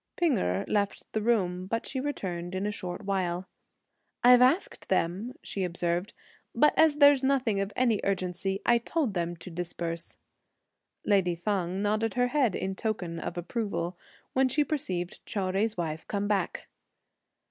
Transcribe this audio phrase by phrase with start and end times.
[0.17, 3.47] P'ing Erh left the room, but she returned in a short while.
[4.23, 6.13] "I've asked them," she observed,
[6.55, 10.17] "but as there's nothing of any urgency, I told them to disperse."
[11.05, 13.95] Lady Feng nodded her head in token of approval,
[14.33, 16.67] when she perceived Chou Jui's wife come back.